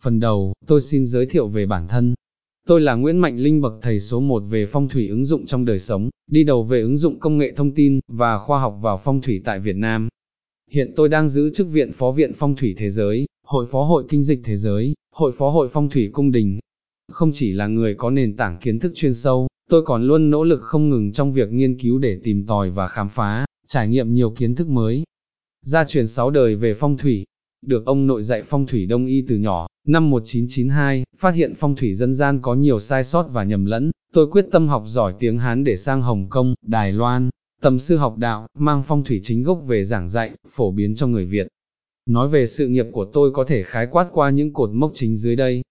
[0.00, 2.14] Phần đầu, tôi xin giới thiệu về bản thân.
[2.66, 5.64] Tôi là Nguyễn Mạnh Linh bậc thầy số 1 về phong thủy ứng dụng trong
[5.64, 9.00] đời sống, đi đầu về ứng dụng công nghệ thông tin và khoa học vào
[9.04, 10.08] phong thủy tại Việt Nam.
[10.70, 14.04] Hiện tôi đang giữ chức viện Phó Viện Phong thủy Thế giới, Hội Phó Hội
[14.08, 16.58] Kinh dịch Thế giới, Hội Phó Hội Phong thủy Cung đình.
[17.12, 20.44] Không chỉ là người có nền tảng kiến thức chuyên sâu, tôi còn luôn nỗ
[20.44, 24.12] lực không ngừng trong việc nghiên cứu để tìm tòi và khám phá, trải nghiệm
[24.12, 25.04] nhiều kiến thức mới.
[25.62, 27.24] Gia truyền 6 đời về phong thủy,
[27.62, 31.76] được ông nội dạy phong thủy đông y từ nhỏ, năm 1992, phát hiện phong
[31.76, 35.14] thủy dân gian có nhiều sai sót và nhầm lẫn, tôi quyết tâm học giỏi
[35.18, 39.20] tiếng Hán để sang Hồng Kông, Đài Loan, tầm sư học đạo, mang phong thủy
[39.22, 41.48] chính gốc về giảng dạy, phổ biến cho người Việt.
[42.06, 45.16] Nói về sự nghiệp của tôi có thể khái quát qua những cột mốc chính
[45.16, 45.62] dưới đây.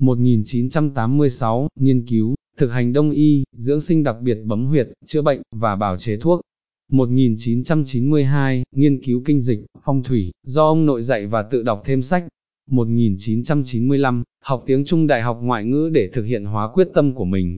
[0.00, 5.42] 1986, nghiên cứu, thực hành đông y, dưỡng sinh đặc biệt bấm huyệt, chữa bệnh,
[5.56, 6.40] và bảo chế thuốc.
[6.88, 12.02] 1992, nghiên cứu kinh dịch, phong thủy, do ông nội dạy và tự đọc thêm
[12.02, 12.24] sách.
[12.70, 17.24] 1995, học tiếng Trung Đại học Ngoại ngữ để thực hiện hóa quyết tâm của
[17.24, 17.56] mình.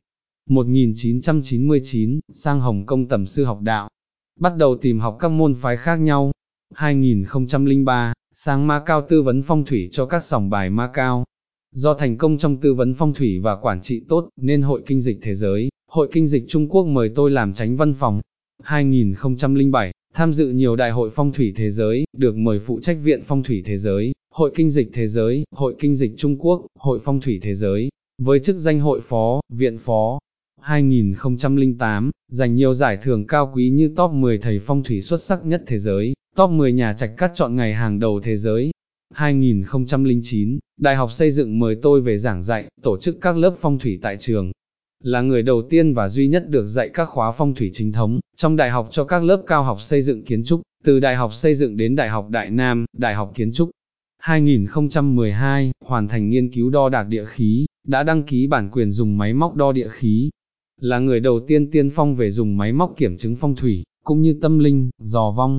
[0.48, 3.88] 1999, sang Hồng Kông tầm sư học đạo.
[4.40, 6.32] Bắt đầu tìm học các môn phái khác nhau.
[6.74, 11.24] 2003, sang Ma Cao tư vấn phong thủy cho các sòng bài Ma Cao.
[11.72, 15.00] Do thành công trong tư vấn phong thủy và quản trị tốt, nên Hội Kinh
[15.00, 18.20] dịch Thế giới, Hội Kinh dịch Trung Quốc mời tôi làm tránh văn phòng.
[18.62, 23.20] 2007, tham dự nhiều đại hội phong thủy thế giới, được mời phụ trách Viện
[23.24, 26.98] Phong thủy Thế giới, Hội Kinh dịch Thế giới, Hội Kinh dịch Trung Quốc, Hội
[27.02, 27.88] Phong thủy Thế giới,
[28.22, 30.18] với chức danh hội phó, viện phó.
[30.60, 35.46] 2008, giành nhiều giải thưởng cao quý như top 10 thầy phong thủy xuất sắc
[35.46, 38.70] nhất thế giới, top 10 nhà trạch cắt chọn ngày hàng đầu thế giới.
[39.14, 43.78] 2009, Đại học xây dựng mời tôi về giảng dạy, tổ chức các lớp phong
[43.78, 44.52] thủy tại trường.
[45.04, 48.20] Là người đầu tiên và duy nhất được dạy các khóa phong thủy chính thống,
[48.40, 51.34] trong đại học cho các lớp cao học xây dựng kiến trúc, từ Đại học
[51.34, 53.70] xây dựng đến Đại học Đại Nam, Đại học Kiến trúc.
[54.18, 59.18] 2012, hoàn thành nghiên cứu đo đạc địa khí, đã đăng ký bản quyền dùng
[59.18, 60.30] máy móc đo địa khí.
[60.80, 64.22] Là người đầu tiên tiên phong về dùng máy móc kiểm chứng phong thủy, cũng
[64.22, 65.58] như tâm linh, dò vong.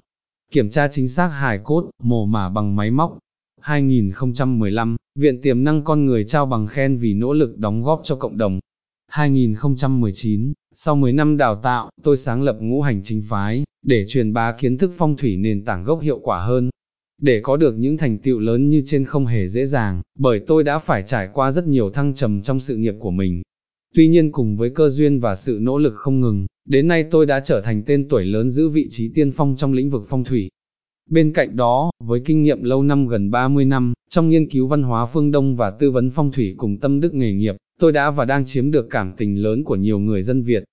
[0.51, 3.17] Kiểm tra chính xác hài cốt, mồ mả bằng máy móc.
[3.61, 8.15] 2015, Viện Tiềm năng Con Người trao bằng khen vì nỗ lực đóng góp cho
[8.15, 8.58] cộng đồng.
[9.09, 14.33] 2019, sau 10 năm đào tạo, tôi sáng lập ngũ hành chính phái, để truyền
[14.33, 16.69] bá kiến thức phong thủy nền tảng gốc hiệu quả hơn.
[17.21, 20.63] Để có được những thành tựu lớn như trên không hề dễ dàng, bởi tôi
[20.63, 23.41] đã phải trải qua rất nhiều thăng trầm trong sự nghiệp của mình.
[23.95, 27.25] Tuy nhiên cùng với cơ duyên và sự nỗ lực không ngừng, đến nay tôi
[27.25, 30.23] đã trở thành tên tuổi lớn giữ vị trí tiên phong trong lĩnh vực phong
[30.23, 30.49] thủy.
[31.09, 34.83] Bên cạnh đó, với kinh nghiệm lâu năm gần 30 năm, trong nghiên cứu văn
[34.83, 38.11] hóa phương Đông và tư vấn phong thủy cùng tâm đức nghề nghiệp, tôi đã
[38.11, 40.63] và đang chiếm được cảm tình lớn của nhiều người dân Việt.